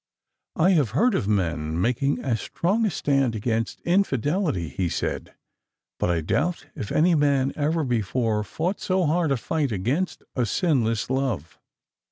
[0.55, 5.35] "I have heard of men making as strong a stand against in fidelity," he said;"
[5.99, 10.47] but I doubt if any man ever before fought so hard a fight against a
[10.47, 11.59] sinless love."